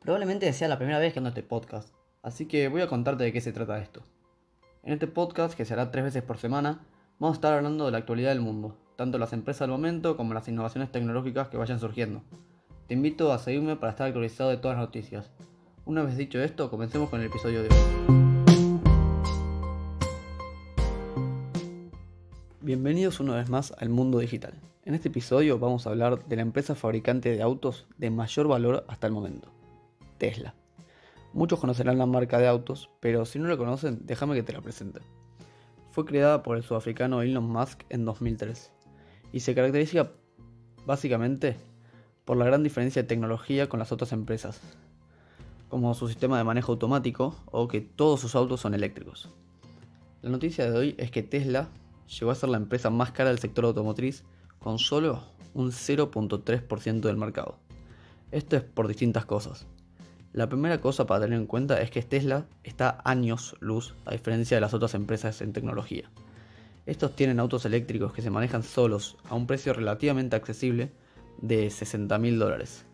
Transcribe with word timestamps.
Probablemente 0.00 0.52
sea 0.52 0.68
la 0.68 0.78
primera 0.78 0.98
vez 0.98 1.12
que 1.12 1.18
ando 1.18 1.30
este 1.30 1.42
podcast, 1.42 1.92
así 2.22 2.46
que 2.46 2.68
voy 2.68 2.80
a 2.80 2.86
contarte 2.86 3.24
de 3.24 3.32
qué 3.32 3.40
se 3.40 3.52
trata 3.52 3.78
esto. 3.78 4.02
En 4.82 4.92
este 4.92 5.06
podcast, 5.06 5.54
que 5.54 5.64
se 5.64 5.72
hará 5.74 5.90
tres 5.90 6.04
veces 6.04 6.22
por 6.22 6.38
semana, 6.38 6.86
vamos 7.18 7.34
a 7.34 7.38
estar 7.38 7.54
hablando 7.54 7.86
de 7.86 7.92
la 7.92 7.98
actualidad 7.98 8.28
del 8.28 8.40
mundo, 8.40 8.76
tanto 8.96 9.18
las 9.18 9.32
empresas 9.32 9.60
del 9.60 9.70
momento 9.70 10.16
como 10.16 10.34
las 10.34 10.46
innovaciones 10.48 10.92
tecnológicas 10.92 11.48
que 11.48 11.56
vayan 11.56 11.80
surgiendo. 11.80 12.22
Te 12.86 12.94
invito 12.94 13.32
a 13.32 13.38
seguirme 13.38 13.76
para 13.76 13.90
estar 13.90 14.06
actualizado 14.06 14.50
de 14.50 14.58
todas 14.58 14.76
las 14.76 14.86
noticias. 14.86 15.30
Una 15.84 16.02
vez 16.02 16.16
dicho 16.16 16.40
esto, 16.40 16.70
comencemos 16.70 17.10
con 17.10 17.20
el 17.20 17.26
episodio 17.26 17.62
de 17.62 17.68
hoy. 17.68 18.26
Bienvenidos 22.60 23.20
una 23.20 23.36
vez 23.36 23.48
más 23.48 23.72
al 23.78 23.88
mundo 23.88 24.18
digital. 24.18 24.54
En 24.84 24.94
este 24.94 25.08
episodio 25.08 25.58
vamos 25.58 25.86
a 25.86 25.90
hablar 25.90 26.26
de 26.26 26.36
la 26.36 26.42
empresa 26.42 26.76
fabricante 26.76 27.30
de 27.30 27.42
autos 27.42 27.86
de 27.98 28.10
mayor 28.10 28.46
valor 28.46 28.84
hasta 28.86 29.08
el 29.08 29.12
momento, 29.12 29.52
Tesla. 30.18 30.54
Muchos 31.32 31.60
conocerán 31.60 31.98
la 31.98 32.06
marca 32.06 32.38
de 32.38 32.48
autos, 32.48 32.90
pero 33.00 33.24
si 33.26 33.38
no 33.38 33.48
la 33.48 33.56
conocen, 33.56 34.00
déjame 34.04 34.34
que 34.34 34.42
te 34.42 34.52
la 34.52 34.60
presente. 34.60 35.00
Fue 35.90 36.04
creada 36.04 36.42
por 36.42 36.56
el 36.56 36.62
sudafricano 36.62 37.22
Elon 37.22 37.48
Musk 37.48 37.82
en 37.90 38.04
2003 38.04 38.72
y 39.32 39.40
se 39.40 39.54
caracteriza 39.54 40.10
básicamente 40.86 41.56
por 42.24 42.36
la 42.36 42.44
gran 42.44 42.62
diferencia 42.62 43.02
de 43.02 43.08
tecnología 43.08 43.68
con 43.68 43.78
las 43.78 43.92
otras 43.92 44.12
empresas, 44.12 44.60
como 45.68 45.94
su 45.94 46.08
sistema 46.08 46.38
de 46.38 46.44
manejo 46.44 46.72
automático 46.72 47.36
o 47.46 47.68
que 47.68 47.80
todos 47.80 48.20
sus 48.20 48.34
autos 48.34 48.60
son 48.60 48.74
eléctricos. 48.74 49.30
La 50.22 50.30
noticia 50.30 50.70
de 50.70 50.76
hoy 50.76 50.94
es 50.98 51.10
que 51.10 51.22
Tesla 51.22 51.68
llegó 52.18 52.30
a 52.30 52.34
ser 52.34 52.48
la 52.48 52.56
empresa 52.56 52.90
más 52.90 53.12
cara 53.12 53.30
del 53.30 53.38
sector 53.38 53.64
automotriz 53.64 54.24
con 54.58 54.78
solo 54.78 55.22
un 55.54 55.70
0.3% 55.70 57.00
del 57.00 57.16
mercado. 57.16 57.58
Esto 58.30 58.56
es 58.56 58.62
por 58.62 58.88
distintas 58.88 59.24
cosas. 59.24 59.66
La 60.36 60.50
primera 60.50 60.82
cosa 60.82 61.06
para 61.06 61.24
tener 61.24 61.38
en 61.40 61.46
cuenta 61.46 61.80
es 61.80 61.90
que 61.90 62.02
Tesla 62.02 62.44
está 62.62 62.98
años 63.04 63.56
luz 63.60 63.94
a 64.04 64.10
diferencia 64.10 64.58
de 64.58 64.60
las 64.60 64.74
otras 64.74 64.92
empresas 64.92 65.40
en 65.40 65.54
tecnología. 65.54 66.10
Estos 66.84 67.16
tienen 67.16 67.40
autos 67.40 67.64
eléctricos 67.64 68.12
que 68.12 68.20
se 68.20 68.28
manejan 68.28 68.62
solos 68.62 69.16
a 69.30 69.34
un 69.34 69.46
precio 69.46 69.72
relativamente 69.72 70.36
accesible 70.36 70.92
de 71.38 71.70
60 71.70 72.18
mil 72.18 72.38
dólares. 72.38 72.84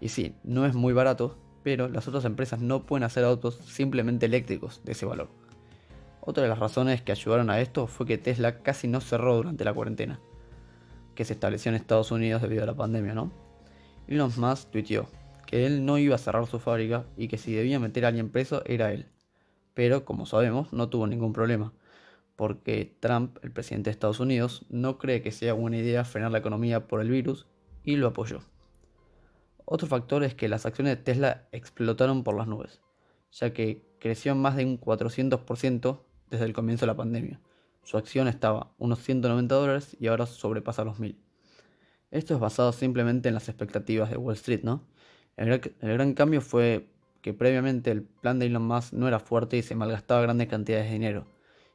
Y 0.00 0.10
sí, 0.10 0.36
no 0.44 0.64
es 0.64 0.76
muy 0.76 0.92
barato, 0.92 1.36
pero 1.64 1.88
las 1.88 2.06
otras 2.06 2.24
empresas 2.24 2.60
no 2.60 2.86
pueden 2.86 3.02
hacer 3.02 3.24
autos 3.24 3.56
simplemente 3.56 4.26
eléctricos 4.26 4.80
de 4.84 4.92
ese 4.92 5.04
valor. 5.04 5.28
Otra 6.20 6.44
de 6.44 6.48
las 6.48 6.60
razones 6.60 7.02
que 7.02 7.10
ayudaron 7.10 7.50
a 7.50 7.58
esto 7.58 7.88
fue 7.88 8.06
que 8.06 8.16
Tesla 8.16 8.60
casi 8.62 8.86
no 8.86 9.00
cerró 9.00 9.34
durante 9.34 9.64
la 9.64 9.74
cuarentena, 9.74 10.20
que 11.16 11.24
se 11.24 11.32
estableció 11.32 11.70
en 11.70 11.74
Estados 11.74 12.12
Unidos 12.12 12.42
debido 12.42 12.62
a 12.62 12.66
la 12.66 12.76
pandemia, 12.76 13.12
¿no? 13.12 13.32
Elon 14.06 14.30
Musk 14.36 14.70
tuiteó 14.70 15.08
que 15.52 15.66
él 15.66 15.84
no 15.84 15.98
iba 15.98 16.14
a 16.14 16.18
cerrar 16.18 16.46
su 16.46 16.58
fábrica 16.58 17.04
y 17.14 17.28
que 17.28 17.36
si 17.36 17.52
debía 17.52 17.78
meter 17.78 18.06
a 18.06 18.08
alguien 18.08 18.30
preso 18.30 18.62
era 18.64 18.90
él. 18.90 19.04
Pero, 19.74 20.06
como 20.06 20.24
sabemos, 20.24 20.72
no 20.72 20.88
tuvo 20.88 21.06
ningún 21.06 21.34
problema, 21.34 21.74
porque 22.36 22.96
Trump, 23.00 23.36
el 23.42 23.52
presidente 23.52 23.90
de 23.90 23.92
Estados 23.92 24.18
Unidos, 24.18 24.64
no 24.70 24.96
cree 24.96 25.20
que 25.20 25.30
sea 25.30 25.52
buena 25.52 25.76
idea 25.76 26.06
frenar 26.06 26.32
la 26.32 26.38
economía 26.38 26.88
por 26.88 27.02
el 27.02 27.10
virus 27.10 27.46
y 27.84 27.96
lo 27.96 28.06
apoyó. 28.08 28.40
Otro 29.66 29.86
factor 29.86 30.24
es 30.24 30.34
que 30.34 30.48
las 30.48 30.64
acciones 30.64 30.96
de 30.96 31.02
Tesla 31.02 31.46
explotaron 31.52 32.24
por 32.24 32.34
las 32.34 32.46
nubes, 32.46 32.80
ya 33.30 33.52
que 33.52 33.84
creció 33.98 34.34
más 34.34 34.56
de 34.56 34.64
un 34.64 34.80
400% 34.80 36.00
desde 36.30 36.46
el 36.46 36.54
comienzo 36.54 36.86
de 36.86 36.92
la 36.92 36.96
pandemia. 36.96 37.40
Su 37.82 37.98
acción 37.98 38.26
estaba 38.26 38.72
unos 38.78 39.00
190 39.00 39.54
dólares 39.54 39.98
y 40.00 40.06
ahora 40.06 40.24
sobrepasa 40.24 40.82
los 40.82 40.98
1000. 40.98 41.20
Esto 42.10 42.32
es 42.32 42.40
basado 42.40 42.72
simplemente 42.72 43.28
en 43.28 43.34
las 43.34 43.50
expectativas 43.50 44.08
de 44.08 44.16
Wall 44.16 44.34
Street, 44.34 44.62
¿no? 44.62 44.90
El, 45.36 45.60
gran 45.80 46.14
cambio 46.14 46.40
fue 46.40 46.88
que 47.22 47.32
previamente 47.32 47.90
el 47.90 48.02
plan 48.02 48.38
de 48.38 48.46
Elon 48.46 48.66
Musk 48.66 48.92
no 48.92 49.08
era 49.08 49.18
fuerte 49.18 49.56
y 49.56 49.62
se 49.62 49.74
malgastaba 49.74 50.22
grandes 50.22 50.48
cantidades 50.48 50.86
de 50.86 50.92
dinero. 50.92 51.26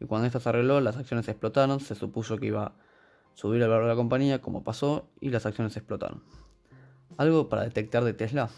Y 0.00 0.04
cuando 0.04 0.26
esto 0.26 0.40
se 0.40 0.48
arregló, 0.48 0.80
las 0.80 0.96
acciones 0.96 1.28
explotaron, 1.28 1.80
se 1.80 1.94
supuso 1.94 2.36
que 2.36 2.46
iba 2.46 2.66
a 2.66 2.72
subir 3.34 3.62
el 3.62 3.68
valor 3.68 3.84
de 3.84 3.90
la 3.90 3.96
compañía, 3.96 4.40
como 4.40 4.64
pasó, 4.64 5.08
y 5.20 5.30
las 5.30 5.46
acciones 5.46 5.76
explotaron. 5.76 6.22
Algo 7.16 7.48
para 7.48 7.62
detectar 7.62 8.04
de 8.04 8.12
Tesla, 8.12 8.50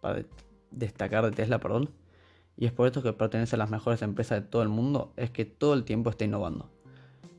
para 0.00 0.24
destacar 0.70 1.24
de 1.24 1.32
Tesla, 1.32 1.58
perdón, 1.58 1.90
y 2.56 2.66
es 2.66 2.72
por 2.72 2.86
esto 2.86 3.02
que 3.02 3.12
pertenece 3.12 3.56
a 3.56 3.58
las 3.58 3.70
mejores 3.70 4.02
empresas 4.02 4.42
de 4.42 4.48
todo 4.48 4.62
el 4.62 4.68
mundo, 4.68 5.12
es 5.16 5.30
que 5.30 5.44
todo 5.44 5.74
el 5.74 5.84
tiempo 5.84 6.10
está 6.10 6.24
innovando. 6.24 6.70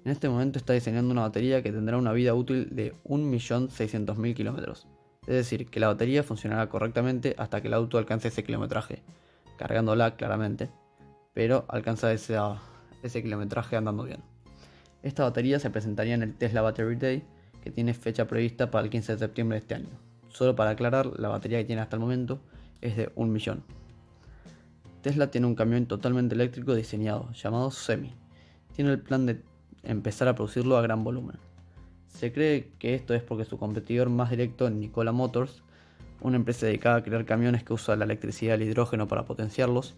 En 0.05 0.11
este 0.11 0.29
momento 0.29 0.57
está 0.57 0.73
diseñando 0.73 1.11
una 1.11 1.21
batería 1.21 1.61
que 1.61 1.71
tendrá 1.71 1.97
una 1.97 2.13
vida 2.13 2.33
útil 2.33 2.69
de 2.71 2.93
1.600.000 3.03 4.33
kilómetros. 4.33 4.87
Es 5.29 5.35
decir, 5.35 5.67
que 5.67 5.79
la 5.79 5.85
batería 5.85 6.23
funcionará 6.23 6.69
correctamente 6.69 7.35
hasta 7.37 7.61
que 7.61 7.67
el 7.67 7.75
auto 7.75 7.99
alcance 7.99 8.29
ese 8.29 8.43
kilometraje, 8.43 9.03
cargándola 9.59 10.15
claramente, 10.15 10.71
pero 11.35 11.65
alcanza 11.67 12.11
ese, 12.11 12.35
ese 13.03 13.21
kilometraje 13.21 13.75
andando 13.75 14.05
bien. 14.05 14.23
Esta 15.03 15.21
batería 15.21 15.59
se 15.59 15.69
presentaría 15.69 16.15
en 16.15 16.23
el 16.23 16.33
Tesla 16.33 16.63
Battery 16.63 16.95
Day, 16.95 17.23
que 17.63 17.69
tiene 17.69 17.93
fecha 17.93 18.25
prevista 18.25 18.71
para 18.71 18.85
el 18.85 18.89
15 18.89 19.11
de 19.11 19.19
septiembre 19.19 19.57
de 19.57 19.59
este 19.59 19.75
año. 19.75 19.89
Solo 20.29 20.55
para 20.55 20.71
aclarar, 20.71 21.05
la 21.19 21.27
batería 21.27 21.59
que 21.59 21.65
tiene 21.65 21.83
hasta 21.83 21.95
el 21.95 21.99
momento 21.99 22.41
es 22.81 22.97
de 22.97 23.11
1 23.13 23.31
millón. 23.31 23.63
Tesla 25.03 25.29
tiene 25.29 25.45
un 25.45 25.53
camión 25.53 25.85
totalmente 25.85 26.33
eléctrico 26.33 26.73
diseñado, 26.73 27.31
llamado 27.33 27.69
Semi. 27.69 28.15
Tiene 28.75 28.93
el 28.93 28.99
plan 28.99 29.27
de 29.27 29.43
empezar 29.83 30.27
a 30.27 30.33
producirlo 30.33 30.75
a 30.75 30.81
gran 30.81 31.03
volumen. 31.03 31.37
Se 32.09 32.33
cree 32.33 32.73
que 32.77 32.95
esto 32.95 33.13
es 33.13 33.23
porque 33.23 33.45
su 33.45 33.57
competidor 33.57 34.09
más 34.09 34.29
directo, 34.29 34.69
Nikola 34.69 35.13
Motors, 35.13 35.63
una 36.21 36.35
empresa 36.35 36.65
dedicada 36.65 36.97
a 36.97 37.03
crear 37.03 37.23
camiones 37.25 37.63
que 37.63 37.73
usa 37.73 37.95
la 37.95 38.03
electricidad 38.03 38.59
y 38.59 38.63
el 38.63 38.69
hidrógeno 38.69 39.07
para 39.07 39.25
potenciarlos, 39.25 39.95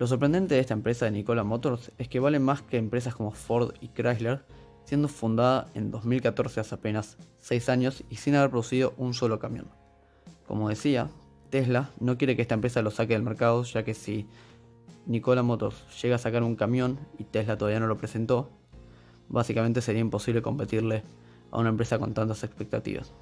lo 0.00 0.06
sorprendente 0.06 0.54
de 0.54 0.62
esta 0.62 0.72
empresa 0.72 1.04
de 1.04 1.10
Nikola 1.10 1.44
Motors 1.44 1.92
es 1.98 2.08
que 2.08 2.20
vale 2.20 2.38
más 2.38 2.62
que 2.62 2.78
empresas 2.78 3.14
como 3.14 3.32
Ford 3.32 3.74
y 3.82 3.88
Chrysler, 3.88 4.46
siendo 4.84 5.08
fundada 5.08 5.68
en 5.74 5.90
2014 5.90 6.60
hace 6.60 6.74
apenas 6.74 7.18
6 7.40 7.68
años 7.68 8.02
y 8.08 8.16
sin 8.16 8.34
haber 8.34 8.48
producido 8.48 8.94
un 8.96 9.12
solo 9.12 9.38
camión. 9.38 9.66
Como 10.46 10.70
decía, 10.70 11.10
Tesla 11.50 11.90
no 12.00 12.16
quiere 12.16 12.34
que 12.34 12.40
esta 12.40 12.54
empresa 12.54 12.80
lo 12.80 12.90
saque 12.90 13.12
del 13.12 13.22
mercado, 13.22 13.62
ya 13.64 13.84
que 13.84 13.92
si 13.92 14.26
Nikola 15.04 15.42
Motors 15.42 15.76
llega 16.00 16.14
a 16.14 16.18
sacar 16.18 16.44
un 16.44 16.56
camión 16.56 16.98
y 17.18 17.24
Tesla 17.24 17.58
todavía 17.58 17.80
no 17.80 17.86
lo 17.86 17.98
presentó, 17.98 18.48
básicamente 19.30 19.80
sería 19.80 20.02
imposible 20.02 20.42
competirle 20.42 21.02
a 21.50 21.58
una 21.58 21.70
empresa 21.70 21.98
con 21.98 22.12
tantas 22.12 22.44
expectativas. 22.44 23.12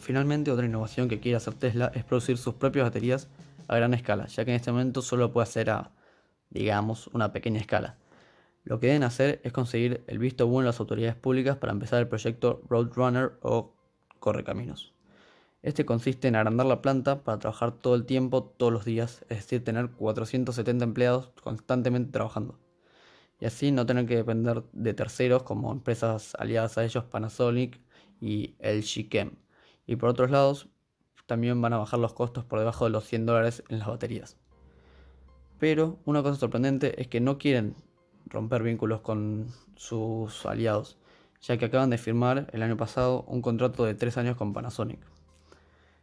Finalmente, 0.00 0.50
otra 0.50 0.66
innovación 0.66 1.08
que 1.08 1.20
quiere 1.20 1.36
hacer 1.36 1.54
Tesla 1.54 1.92
es 1.94 2.02
producir 2.02 2.36
sus 2.36 2.54
propias 2.54 2.86
baterías 2.86 3.28
a 3.68 3.76
gran 3.76 3.94
escala, 3.94 4.26
ya 4.26 4.44
que 4.44 4.50
en 4.50 4.56
este 4.56 4.72
momento 4.72 5.00
solo 5.00 5.26
lo 5.26 5.32
puede 5.32 5.44
hacer 5.44 5.70
a, 5.70 5.92
digamos, 6.50 7.06
una 7.08 7.32
pequeña 7.32 7.60
escala. 7.60 7.98
Lo 8.64 8.80
que 8.80 8.88
deben 8.88 9.04
hacer 9.04 9.40
es 9.44 9.52
conseguir 9.52 10.02
el 10.06 10.18
visto 10.18 10.46
bueno 10.46 10.66
de 10.66 10.68
las 10.70 10.80
autoridades 10.80 11.16
públicas 11.16 11.56
para 11.56 11.72
empezar 11.72 12.00
el 12.00 12.08
proyecto 12.08 12.62
Roadrunner 12.68 13.32
o 13.42 13.74
Correcaminos. 14.18 14.92
Este 15.62 15.84
consiste 15.84 16.26
en 16.26 16.36
agrandar 16.36 16.66
la 16.66 16.82
planta 16.82 17.22
para 17.22 17.38
trabajar 17.38 17.72
todo 17.72 17.94
el 17.94 18.04
tiempo, 18.04 18.42
todos 18.42 18.72
los 18.72 18.84
días, 18.84 19.24
es 19.28 19.38
decir, 19.38 19.62
tener 19.62 19.90
470 19.90 20.84
empleados 20.84 21.30
constantemente 21.42 22.10
trabajando. 22.10 22.58
Y 23.42 23.44
así 23.44 23.72
no 23.72 23.84
tener 23.84 24.06
que 24.06 24.14
depender 24.14 24.62
de 24.72 24.94
terceros 24.94 25.42
como 25.42 25.72
empresas 25.72 26.36
aliadas 26.38 26.78
a 26.78 26.84
ellos, 26.84 27.02
Panasonic 27.02 27.80
y 28.20 28.54
LG 28.60 29.08
Chem. 29.08 29.32
Y 29.84 29.96
por 29.96 30.10
otros 30.10 30.30
lados, 30.30 30.68
también 31.26 31.60
van 31.60 31.72
a 31.72 31.78
bajar 31.78 31.98
los 31.98 32.12
costos 32.12 32.44
por 32.44 32.60
debajo 32.60 32.84
de 32.84 32.92
los 32.92 33.04
100 33.04 33.26
dólares 33.26 33.64
en 33.68 33.80
las 33.80 33.88
baterías. 33.88 34.36
Pero 35.58 35.98
una 36.04 36.22
cosa 36.22 36.38
sorprendente 36.38 37.02
es 37.02 37.08
que 37.08 37.20
no 37.20 37.36
quieren 37.36 37.74
romper 38.26 38.62
vínculos 38.62 39.00
con 39.00 39.48
sus 39.74 40.46
aliados, 40.46 40.96
ya 41.40 41.56
que 41.58 41.64
acaban 41.64 41.90
de 41.90 41.98
firmar 41.98 42.46
el 42.52 42.62
año 42.62 42.76
pasado 42.76 43.24
un 43.26 43.42
contrato 43.42 43.84
de 43.84 43.96
3 43.96 44.18
años 44.18 44.36
con 44.36 44.52
Panasonic. 44.52 45.00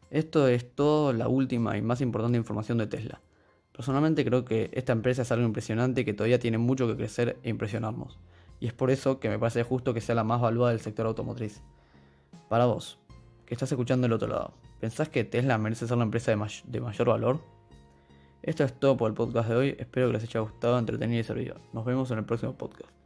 Esto 0.10 0.50
es 0.50 0.76
todo 0.76 1.14
la 1.14 1.30
última 1.30 1.78
y 1.78 1.82
más 1.82 2.02
importante 2.02 2.38
información 2.38 2.80
de 2.80 2.88
Tesla. 2.88 3.22
Personalmente 3.80 4.26
creo 4.26 4.44
que 4.44 4.70
esta 4.74 4.92
empresa 4.92 5.22
es 5.22 5.32
algo 5.32 5.46
impresionante 5.46 6.04
que 6.04 6.14
todavía 6.14 6.38
tiene 6.38 6.58
mucho 6.58 6.86
que 6.86 6.98
crecer 6.98 7.40
e 7.44 7.50
impresionarnos. 7.50 8.20
Y 8.60 8.68
es 8.68 8.74
por 8.74 8.92
eso 8.92 9.22
que 9.22 9.30
me 9.30 9.40
parece 9.40 9.64
justo 9.64 9.94
que 9.94 10.02
sea 10.02 10.16
la 10.16 10.26
más 10.26 10.42
valuada 10.42 10.74
del 10.74 10.82
sector 10.82 11.06
automotriz. 11.06 11.62
Para 12.50 12.66
vos, 12.66 13.00
que 13.46 13.54
estás 13.54 13.72
escuchando 13.72 14.04
del 14.04 14.12
otro 14.12 14.28
lado, 14.28 14.52
¿pensás 14.82 15.08
que 15.08 15.24
Tesla 15.24 15.58
merece 15.58 15.88
ser 15.88 15.96
la 15.96 16.04
empresa 16.04 16.36
de, 16.36 16.46
de 16.66 16.82
mayor 16.82 17.08
valor? 17.08 17.40
Esto 18.44 18.66
es 18.66 18.78
todo 18.78 18.98
por 18.98 19.12
el 19.12 19.16
podcast 19.16 19.48
de 19.48 19.56
hoy, 19.56 19.76
espero 19.80 20.08
que 20.08 20.14
les 20.16 20.24
haya 20.24 20.42
gustado, 20.42 20.78
entretenido 20.78 21.22
y 21.22 21.24
servido. 21.24 21.56
Nos 21.72 21.86
vemos 21.86 22.12
en 22.12 22.18
el 22.18 22.26
próximo 22.26 22.58
podcast. 22.58 22.99